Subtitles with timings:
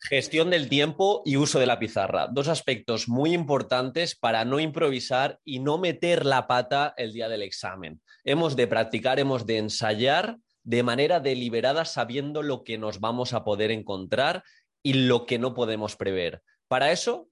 [0.00, 2.28] Gestión del tiempo y uso de la pizarra.
[2.28, 7.42] Dos aspectos muy importantes para no improvisar y no meter la pata el día del
[7.42, 8.00] examen.
[8.22, 13.42] Hemos de practicar, hemos de ensayar de manera deliberada sabiendo lo que nos vamos a
[13.42, 14.44] poder encontrar
[14.84, 16.42] y lo que no podemos prever.
[16.68, 17.28] Para eso,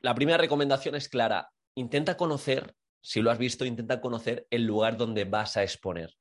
[0.00, 1.50] la primera recomendación es clara.
[1.74, 6.14] Intenta conocer, si lo has visto, intenta conocer el lugar donde vas a exponer.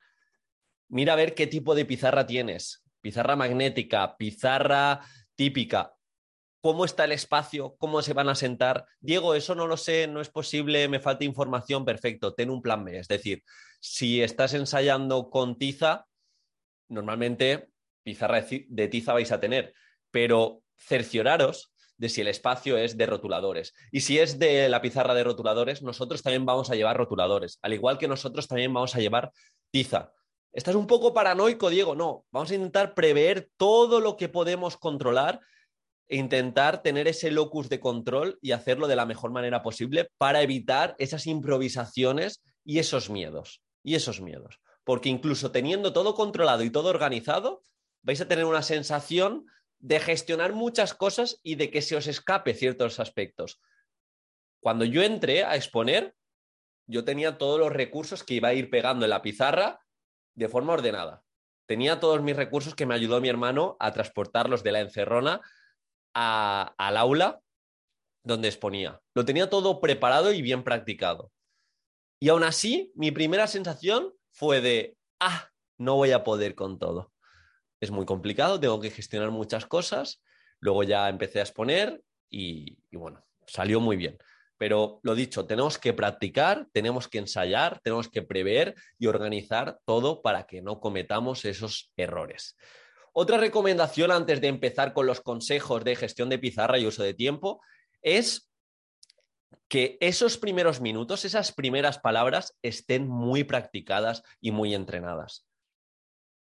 [0.89, 2.83] Mira a ver qué tipo de pizarra tienes.
[2.99, 5.01] Pizarra magnética, pizarra
[5.37, 5.93] típica.
[6.59, 7.77] ¿Cómo está el espacio?
[7.77, 8.85] ¿Cómo se van a sentar?
[8.99, 11.85] Diego, eso no lo sé, no es posible, me falta información.
[11.85, 12.99] Perfecto, ten un plan B.
[12.99, 13.43] Es decir,
[13.79, 16.07] si estás ensayando con tiza,
[16.89, 17.69] normalmente
[18.03, 19.73] pizarra de tiza vais a tener,
[20.11, 23.73] pero cercioraros de si el espacio es de rotuladores.
[23.91, 27.73] Y si es de la pizarra de rotuladores, nosotros también vamos a llevar rotuladores, al
[27.73, 29.31] igual que nosotros también vamos a llevar
[29.71, 30.11] tiza.
[30.57, 31.93] ¿Estás un poco paranoico, Diego?
[31.93, 35.39] No, vamos a intentar prever todo lo que podemos controlar
[36.07, 40.41] e intentar tener ese locus de control y hacerlo de la mejor manera posible para
[40.41, 43.61] evitar esas improvisaciones y esos miedos.
[43.83, 44.59] Y esos miedos.
[44.83, 47.61] Porque incluso teniendo todo controlado y todo organizado,
[48.01, 49.45] vais a tener una sensación
[49.77, 53.61] de gestionar muchas cosas y de que se os escape ciertos aspectos.
[54.59, 56.15] Cuando yo entré a exponer,
[56.87, 59.81] yo tenía todos los recursos que iba a ir pegando en la pizarra
[60.37, 61.23] de forma ordenada.
[61.65, 65.41] Tenía todos mis recursos que me ayudó mi hermano a transportarlos de la encerrona
[66.13, 67.41] al aula
[68.23, 69.01] donde exponía.
[69.13, 71.31] Lo tenía todo preparado y bien practicado.
[72.19, 77.11] Y aún así, mi primera sensación fue de, ah, no voy a poder con todo.
[77.79, 80.21] Es muy complicado, tengo que gestionar muchas cosas.
[80.59, 84.17] Luego ya empecé a exponer y bueno, salió muy bien.
[84.57, 90.21] Pero lo dicho, tenemos que practicar, tenemos que ensayar, tenemos que prever y organizar todo
[90.21, 92.57] para que no cometamos esos errores.
[93.13, 97.13] Otra recomendación antes de empezar con los consejos de gestión de pizarra y uso de
[97.13, 97.61] tiempo
[98.01, 98.51] es
[99.67, 105.45] que esos primeros minutos, esas primeras palabras estén muy practicadas y muy entrenadas.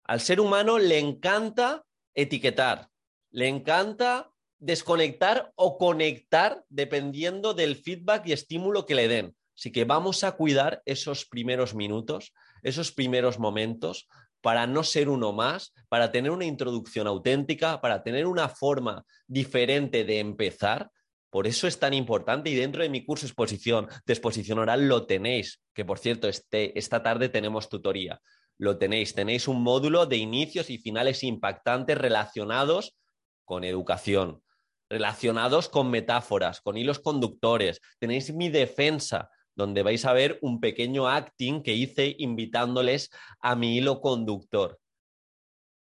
[0.05, 1.85] Al ser humano le encanta
[2.15, 2.89] etiquetar,
[3.31, 9.37] le encanta desconectar o conectar dependiendo del feedback y estímulo que le den.
[9.57, 14.07] Así que vamos a cuidar esos primeros minutos, esos primeros momentos
[14.43, 20.05] para no ser uno más, para tener una introducción auténtica, para tener una forma diferente
[20.05, 20.91] de empezar.
[21.31, 25.07] Por eso es tan importante y dentro de mi curso exposición, de exposición oral lo
[25.07, 28.21] tenéis, que por cierto, este, esta tarde tenemos tutoría.
[28.59, 32.97] Lo tenéis, tenéis un módulo de inicios y finales impactantes relacionados
[33.45, 34.43] con educación,
[34.89, 37.81] relacionados con metáforas, con hilos conductores.
[37.99, 43.11] Tenéis mi defensa, donde vais a ver un pequeño acting que hice invitándoles
[43.41, 44.79] a mi hilo conductor.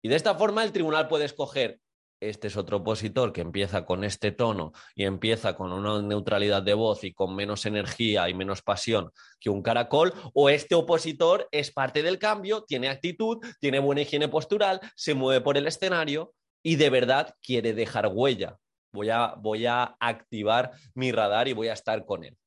[0.01, 1.79] Y de esta forma el tribunal puede escoger,
[2.21, 6.73] este es otro opositor que empieza con este tono y empieza con una neutralidad de
[6.73, 11.71] voz y con menos energía y menos pasión que un caracol, o este opositor es
[11.71, 16.75] parte del cambio, tiene actitud, tiene buena higiene postural, se mueve por el escenario y
[16.75, 18.57] de verdad quiere dejar huella,
[18.91, 22.37] voy a, voy a activar mi radar y voy a estar con él.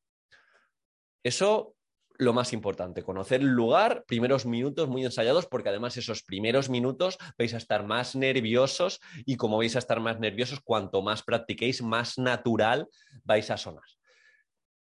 [1.23, 1.75] Eso
[2.19, 7.19] lo más importante, conocer el lugar, primeros minutos muy ensayados, porque además esos primeros minutos
[7.39, 11.83] vais a estar más nerviosos y como vais a estar más nerviosos, cuanto más practiquéis,
[11.83, 12.89] más natural
[13.25, 13.85] vais a sonar.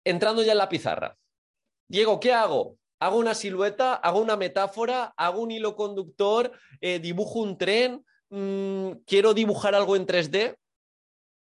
[0.04, 1.16] Entrando ya en la pizarra.
[1.88, 2.78] Diego, ¿qué hago?
[3.00, 8.92] Hago una silueta, hago una metáfora, hago un hilo conductor, eh, dibujo un tren, mm,
[9.06, 10.58] quiero dibujar algo en 3D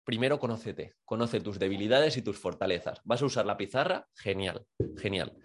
[0.04, 3.00] primero conócete, conoce tus debilidades y tus fortalezas.
[3.04, 4.08] ¿Vas a usar la pizarra?
[4.14, 5.36] Genial, genial.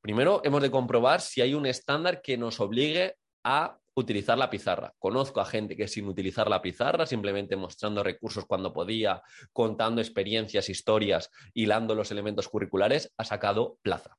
[0.00, 4.94] Primero hemos de comprobar si hay un estándar que nos obligue a utilizar la pizarra.
[4.98, 10.68] Conozco a gente que sin utilizar la pizarra, simplemente mostrando recursos cuando podía, contando experiencias,
[10.68, 14.16] historias, hilando los elementos curriculares, ha sacado plaza.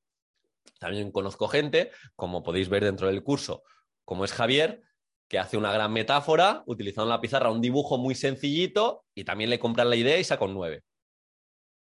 [0.79, 3.63] También conozco gente, como podéis ver dentro del curso,
[4.05, 4.83] como es Javier,
[5.33, 9.57] que hace una gran metáfora utilizando la pizarra, un dibujo muy sencillito y también le
[9.57, 10.83] compran la idea y saca un 9.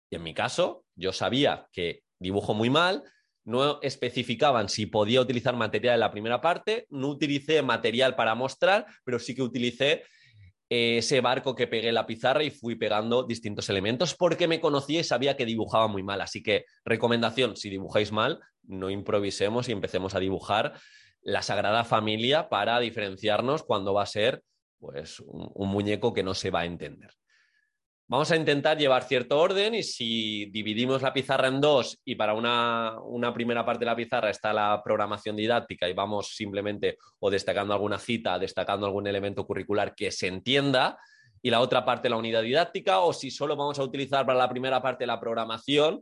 [0.10, 3.04] Y en mi caso, yo sabía que dibujo muy mal,
[3.46, 8.88] no especificaban si podía utilizar material en la primera parte, no utilicé material para mostrar,
[9.04, 10.04] pero sí que utilicé
[10.68, 14.60] eh, ese barco que pegué en la pizarra y fui pegando distintos elementos porque me
[14.60, 16.22] conocía y sabía que dibujaba muy mal.
[16.22, 20.74] Así que recomendación, si dibujáis mal, no improvisemos y empecemos a dibujar
[21.28, 24.44] la Sagrada Familia para diferenciarnos cuando va a ser
[24.80, 27.12] pues, un, muñeco que no se va a entender.
[28.08, 32.34] Vamos a intentar llevar cierto orden y si dividimos la pizarra en dos y para
[32.34, 37.30] una, una, primera parte de la pizarra está la programación didáctica y vamos simplemente o
[37.30, 40.98] destacando alguna cita, destacando algún elemento curricular que se entienda,
[41.42, 44.50] y la otra parte la unidad didáctica, o si solo vamos a utilizar para la
[44.50, 46.02] primera parte la programación,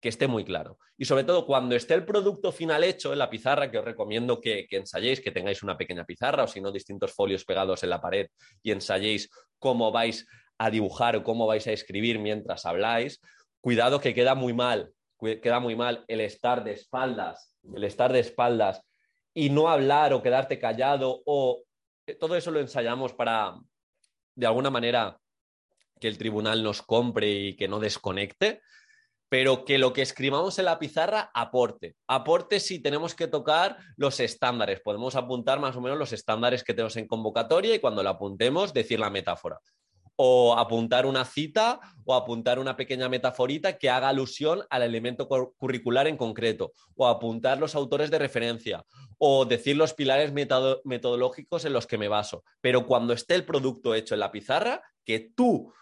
[0.00, 0.78] que esté muy claro.
[0.96, 4.40] Y sobre todo cuando esté el producto final hecho en la pizarra, que os recomiendo
[4.40, 7.90] que, que, ensayéis, que tengáis una pequeña pizarra o si no distintos folios pegados en
[7.90, 8.28] la pared
[8.62, 9.28] y ensayéis
[9.58, 10.26] cómo vais
[10.58, 13.20] a dibujar o cómo vais a escribir mientras habláis,
[13.60, 18.20] cuidado que queda muy mal, queda muy mal el estar de espaldas, el estar de
[18.20, 18.82] espaldas
[19.34, 21.62] y no hablar o quedarte callado o
[22.06, 23.54] eh, todo eso lo ensayamos para,
[24.34, 25.18] de alguna manera,
[26.00, 28.62] que el tribunal nos compre y que no desconecte,
[29.28, 31.96] pero que lo que escribamos en la pizarra aporte.
[32.06, 34.80] Aporte si tenemos que tocar los estándares.
[34.80, 38.72] Podemos apuntar más o menos los estándares que tenemos en convocatoria y cuando lo apuntemos
[38.72, 39.60] decir la metáfora
[40.20, 46.08] o apuntar una cita o apuntar una pequeña metaforita que haga alusión al elemento curricular
[46.08, 48.84] en concreto, o apuntar los autores de referencia,
[49.18, 52.42] o decir los pilares metodológicos en los que me baso.
[52.60, 55.72] Pero cuando esté el producto hecho en la pizarra, que tú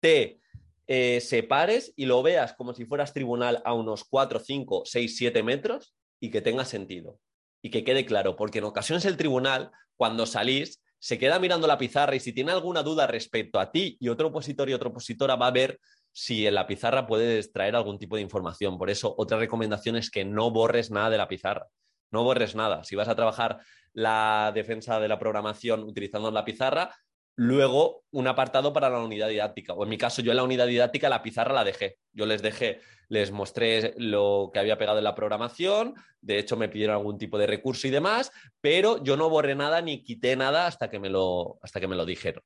[0.00, 0.40] te
[0.86, 5.42] eh, separes y lo veas como si fueras tribunal a unos 4, 5, 6, 7
[5.42, 7.18] metros y que tenga sentido
[7.62, 11.78] y que quede claro, porque en ocasiones el tribunal, cuando salís, se queda mirando la
[11.78, 15.36] pizarra y si tiene alguna duda respecto a ti y otro opositor y otra opositora
[15.36, 15.80] va a ver
[16.12, 18.78] si en la pizarra puedes traer algún tipo de información.
[18.78, 21.66] Por eso, otra recomendación es que no borres nada de la pizarra.
[22.10, 22.84] No borres nada.
[22.84, 23.58] Si vas a trabajar
[23.92, 26.94] la defensa de la programación utilizando la pizarra,
[27.36, 29.72] luego un apartado para la unidad didáctica.
[29.74, 31.98] O en mi caso, yo en la unidad didáctica la pizarra la dejé.
[32.12, 36.68] Yo les dejé, les mostré lo que había pegado en la programación, de hecho me
[36.68, 40.66] pidieron algún tipo de recurso y demás, pero yo no borré nada ni quité nada
[40.66, 42.42] hasta que me lo, hasta que me lo dijeron.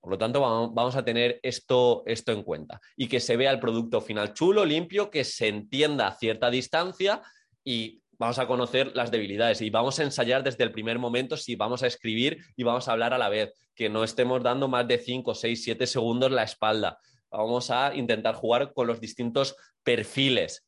[0.00, 3.58] Por lo tanto, vamos a tener esto, esto en cuenta y que se vea el
[3.58, 7.22] producto final chulo, limpio, que se entienda a cierta distancia
[7.64, 11.56] y vamos a conocer las debilidades y vamos a ensayar desde el primer momento si
[11.56, 14.88] vamos a escribir y vamos a hablar a la vez, que no estemos dando más
[14.88, 16.98] de 5, 6, 7 segundos la espalda.
[17.30, 20.66] Vamos a intentar jugar con los distintos perfiles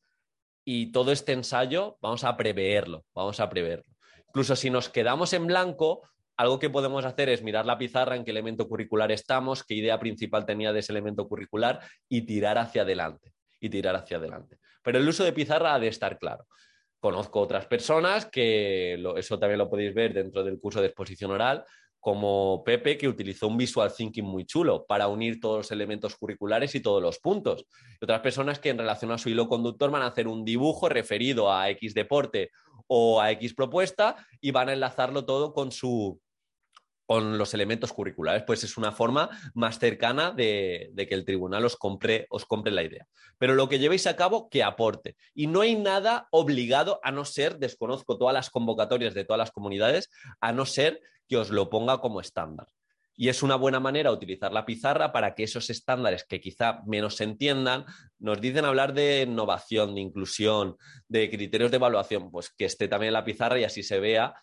[0.65, 3.85] y todo este ensayo vamos a preverlo, vamos a preverlo.
[4.29, 6.03] Incluso si nos quedamos en blanco,
[6.37, 9.99] algo que podemos hacer es mirar la pizarra en qué elemento curricular estamos, qué idea
[9.99, 14.59] principal tenía de ese elemento curricular y tirar hacia adelante, y tirar hacia adelante.
[14.83, 16.47] Pero el uso de pizarra ha de estar claro.
[17.01, 21.65] Conozco otras personas que eso también lo podéis ver dentro del curso de exposición oral,
[22.01, 26.75] como Pepe, que utilizó un visual thinking muy chulo para unir todos los elementos curriculares
[26.75, 27.67] y todos los puntos.
[28.01, 30.89] Y otras personas que en relación a su hilo conductor van a hacer un dibujo
[30.89, 32.51] referido a X deporte
[32.87, 36.21] o a X propuesta y van a enlazarlo todo con su,
[37.09, 41.75] con los elementos curriculares, pues es una forma más cercana de, que el tribunal os
[41.75, 43.07] compre, os compre la idea.
[43.39, 45.17] Pero lo que llevéis a cabo, que aporte.
[45.33, 49.53] Y no hay nada obligado, a no ser, desconozco todas las convocatorias de todas las
[49.53, 50.11] comunidades,
[50.43, 52.67] a no ser que os lo ponga como estándar.
[53.17, 57.17] Y es una buena manera utilizar la pizarra para que esos estándares que quizá menos
[57.17, 57.87] se entiendan,
[58.19, 60.77] nos dicen hablar de innovación, de inclusión,
[61.09, 64.35] de criterios de evaluación, pues que esté también en la pizarra y así se vea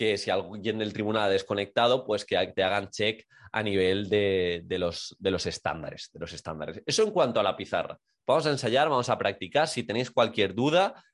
[0.00, 4.64] que si alguien del tribunal ha desconectado, pues que te hagan check a nivel de,
[4.78, 5.14] los,
[5.44, 6.82] estándares, de los estándares.
[6.86, 7.98] Eso en cuanto a la pizarra.
[8.26, 9.68] Vamos a ensayar, vamos a practicar.
[9.68, 11.04] Si tenéis cualquier duda,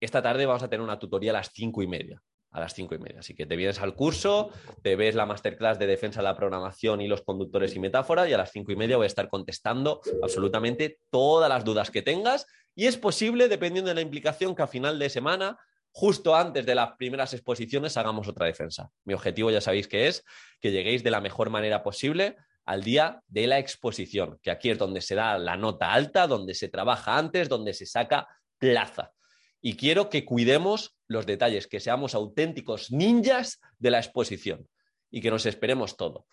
[0.00, 2.20] esta tarde vamos a tener una tutoría a las cinco y media.
[2.50, 3.20] A las cinco y media.
[3.20, 4.50] Así que te vienes al curso,
[4.82, 8.32] te ves la masterclass de defensa de la programación y los conductores y metáfora, y
[8.32, 12.48] a las cinco y media voy a estar contestando absolutamente todas las dudas que tengas.
[12.74, 15.56] Y es posible, dependiendo de la implicación, que a final de semana
[15.98, 18.90] justo antes de las primeras exposiciones hagamos otra defensa.
[19.06, 20.24] Mi objetivo ya sabéis que es
[20.60, 22.36] que lleguéis de la mejor manera posible
[22.66, 26.52] al día de la exposición, que aquí es donde se da la nota alta, donde
[26.52, 29.14] se trabaja antes, donde se saca plaza.
[29.62, 34.68] Y quiero que cuidemos los detalles, que seamos auténticos ninjas de la exposición
[35.10, 36.26] y que nos esperemos todo.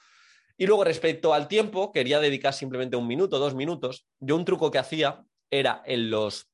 [0.58, 4.08] Y luego respecto al tiempo, quería dedicar simplemente un minuto, dos minutos.
[4.20, 6.50] Yo un truco que hacía era en los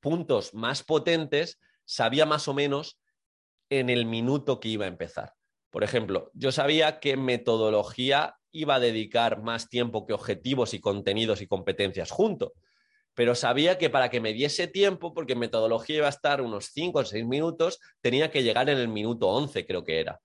[0.00, 2.98] puntos más potentes sabía más o menos
[3.70, 5.34] en el minuto que iba a empezar.
[5.70, 11.40] Por ejemplo, yo sabía que metodología iba a dedicar más tiempo que objetivos y contenidos
[11.40, 12.52] y competencias juntos,
[13.14, 17.00] pero sabía que para que me diese tiempo, porque metodología iba a estar unos 5
[17.00, 20.20] o 6 minutos, tenía que llegar en el minuto 11, creo que era.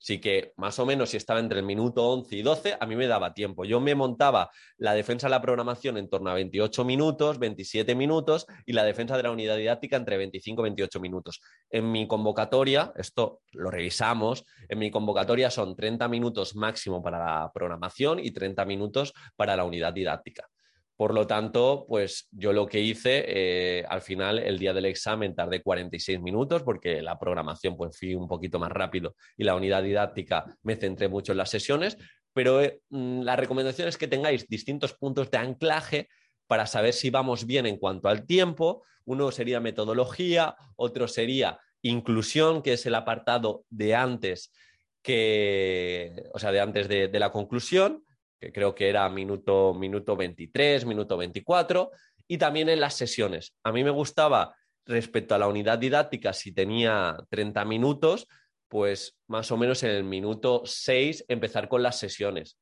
[0.00, 2.94] Así que más o menos si estaba entre el minuto 11 y 12, a mí
[2.94, 3.64] me daba tiempo.
[3.64, 8.46] Yo me montaba la defensa de la programación en torno a 28 minutos, 27 minutos
[8.66, 11.40] y la defensa de la unidad didáctica entre 25 y 28 minutos.
[11.70, 17.52] En mi convocatoria, esto lo revisamos, en mi convocatoria son 30 minutos máximo para la
[17.52, 20.48] programación y 30 minutos para la unidad didáctica.
[20.96, 25.34] Por lo tanto, pues yo lo que hice, eh, al final, el día del examen
[25.34, 29.82] tardé 46 minutos porque la programación pues fui un poquito más rápido y la unidad
[29.82, 31.98] didáctica me centré mucho en las sesiones,
[32.32, 36.08] pero eh, mm, la recomendación es que tengáis distintos puntos de anclaje
[36.46, 38.84] para saber si vamos bien en cuanto al tiempo.
[39.04, 44.52] Uno sería metodología, otro sería inclusión, que es el apartado de antes
[45.04, 48.04] que, o sea, de antes de, la conclusión,
[48.52, 51.90] creo que era minuto, minuto 23, minuto 24,
[52.26, 53.54] y también en las sesiones.
[53.62, 54.54] A mí me gustaba
[54.86, 58.26] respecto a la unidad didáctica, si tenía 30 minutos,
[58.68, 62.58] pues más o menos en el minuto 6 empezar con las sesiones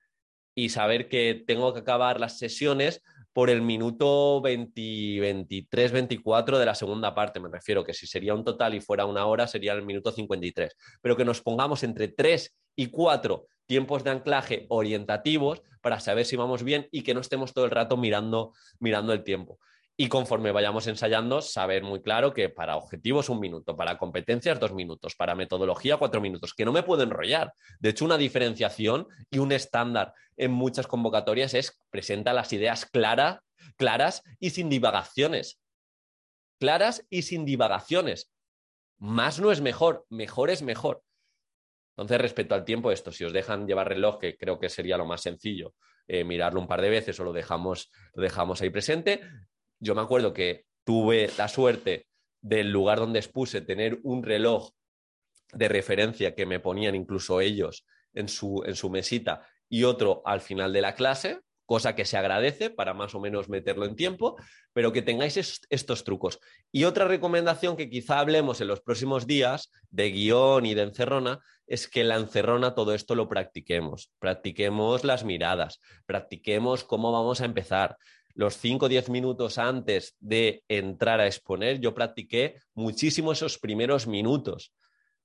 [0.55, 6.75] y saber que tengo que acabar las sesiones por el minuto 23, 24 de la
[6.75, 7.41] segunda parte.
[7.41, 10.77] Me refiero que si sería un total y fuera una hora, sería el minuto 53.
[11.01, 16.37] Pero que nos pongamos entre 3 y 4 tiempos de anclaje orientativos para saber si
[16.37, 19.59] vamos bien y que no estemos todo el rato mirando, mirando el tiempo
[19.97, 24.73] y conforme vayamos ensayando, saber muy claro que para objetivos un minuto, para competencias dos
[24.73, 27.53] minutos, para metodología cuatro minutos, que no me puedo enrollar.
[27.79, 34.23] De hecho, una diferenciación y un estándar en muchas convocatorias es presenta las ideas claras,
[34.41, 35.61] y sin divagaciones.
[36.59, 38.33] Claras y sin divagaciones.
[38.99, 41.03] Más no es mejor, mejor es mejor.
[41.97, 45.05] Entonces, respecto al tiempo, esto, si os dejan llevar reloj, que creo que sería lo
[45.05, 45.75] más sencillo,
[46.09, 49.21] eh, mirarlo un par de veces o lo dejamos, lo dejamos ahí presente,
[49.83, 52.07] yo me acuerdo que tuve la suerte
[52.41, 54.71] del lugar donde expuse tener un reloj
[55.53, 57.85] de referencia que me ponían incluso ellos
[58.15, 62.17] en su, en su mesita y otro al final de la clase, cosa que se
[62.17, 64.37] agradece para más o menos meterlo en tiempo,
[64.73, 66.39] pero que tengáis estos trucos.
[66.71, 71.41] Y otra recomendación que quizá hablemos en los próximos días de guion y de encerrona
[71.67, 74.13] es que la encerrona todo esto lo practiquemos.
[74.19, 77.97] Practiquemos las miradas, practiquemos cómo vamos a empezar,
[78.35, 84.07] los 5 o 10 minutos antes de entrar a exponer, yo practiqué muchísimo esos primeros
[84.07, 84.73] minutos.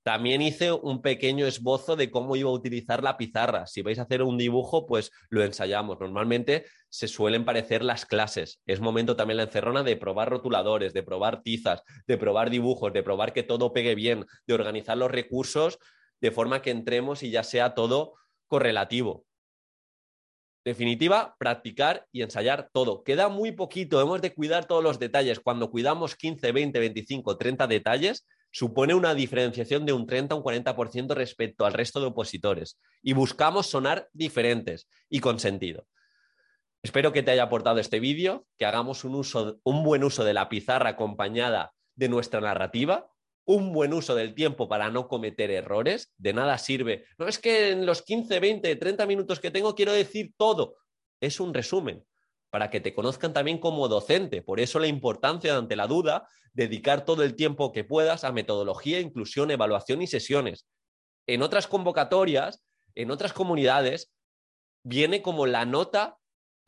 [0.02, 3.66] También hice un pequeño esbozo de cómo iba a utilizar la pizarra.
[3.66, 6.00] Si vais a hacer un dibujo, pues lo ensayamos.
[6.00, 8.62] Normalmente se suelen parecer las clases.
[8.64, 13.02] Es momento también la encerrona de probar rotuladores, de probar tizas, de probar dibujos, de
[13.02, 15.78] probar que todo pegue bien, de organizar los recursos
[16.20, 18.14] de forma que entremos y ya sea todo
[18.46, 19.27] correlativo
[20.68, 23.02] definitiva, practicar y ensayar todo.
[23.02, 25.40] Queda muy poquito, hemos de cuidar todos los detalles.
[25.40, 30.44] Cuando cuidamos 15, 20, 25, 30 detalles, supone una diferenciación de un 30 o un
[30.44, 35.86] 40% respecto al resto de opositores y buscamos sonar diferentes y con sentido.
[36.82, 40.34] Espero que te haya aportado este vídeo, que hagamos un, uso, un buen uso de
[40.34, 43.10] la pizarra acompañada de nuestra narrativa
[43.48, 47.06] un buen uso del tiempo para no cometer errores, de nada sirve.
[47.16, 50.76] No es que en los 15, 20, 30 minutos que tengo quiero decir todo.
[51.18, 52.04] Es un resumen
[52.50, 54.42] para que te conozcan también como docente.
[54.42, 59.00] Por eso la importancia, ante la duda, dedicar todo el tiempo que puedas a metodología,
[59.00, 60.66] inclusión, evaluación y sesiones.
[61.26, 62.62] En otras convocatorias,
[62.94, 64.12] en otras comunidades,
[64.82, 66.18] viene como la nota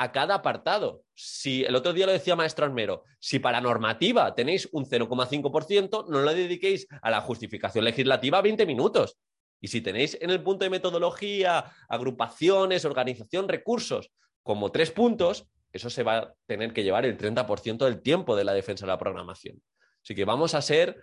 [0.01, 1.05] a cada apartado.
[1.15, 6.23] Si el otro día lo decía maestro Armero, si para normativa tenéis un 0,5%, no
[6.23, 9.19] lo dediquéis a la justificación legislativa 20 minutos.
[9.61, 14.11] Y si tenéis en el punto de metodología, agrupaciones, organización, recursos,
[14.43, 18.45] como tres puntos, eso se va a tener que llevar el 30% del tiempo de
[18.45, 19.61] la defensa de la programación.
[20.03, 20.97] Así que vamos a ser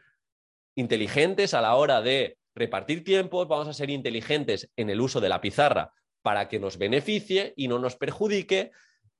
[0.74, 5.30] inteligentes a la hora de repartir tiempos, vamos a ser inteligentes en el uso de
[5.30, 5.94] la pizarra
[6.28, 8.72] para que nos beneficie y no nos perjudique.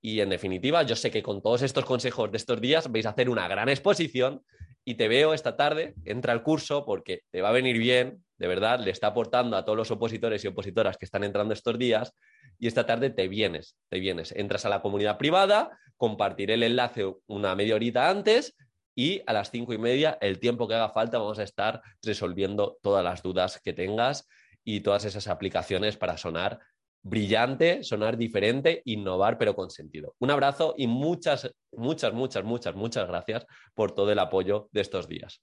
[0.02, 3.12] Y en definitiva, yo sé que con todos estos consejos de estos días vais a
[3.12, 4.44] hacer una gran exposición
[4.84, 8.48] y te veo esta tarde, entra al curso porque te va a venir bien, de
[8.50, 12.12] verdad, le está aportando a todos los opositores y opositoras que están entrando estos días
[12.60, 17.06] y esta tarde te vienes, te vienes, entras a la comunidad privada, compartiré el enlace
[17.28, 18.54] una media horita antes
[18.96, 22.78] y a las cinco y media, el tiempo que haga falta, vamos a estar resolviendo
[22.82, 24.28] todas las dudas que tengas
[24.66, 26.60] y todas esas aplicaciones para sonar
[27.08, 30.16] brillante, sonar diferente, innovar, pero con sentido.
[30.20, 35.08] Un abrazo y muchas, muchas, muchas, muchas, muchas gracias por todo el apoyo de estos
[35.08, 35.36] días.